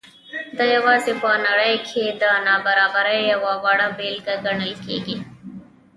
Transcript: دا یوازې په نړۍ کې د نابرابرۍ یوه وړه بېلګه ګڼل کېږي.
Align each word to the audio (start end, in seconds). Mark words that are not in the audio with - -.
دا 0.57 0.65
یوازې 0.75 1.13
په 1.21 1.29
نړۍ 1.45 1.75
کې 1.89 2.03
د 2.21 2.23
نابرابرۍ 2.47 3.19
یوه 3.33 3.53
وړه 3.63 3.87
بېلګه 3.97 4.35
ګڼل 4.45 4.73
کېږي. 4.85 5.17